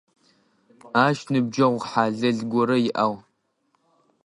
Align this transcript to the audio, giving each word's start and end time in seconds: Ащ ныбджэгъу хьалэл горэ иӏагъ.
Ащ 1.05 1.17
ныбджэгъу 1.31 1.81
хьалэл 1.87 2.39
горэ 2.51 2.77
иӏагъ. 2.87 3.17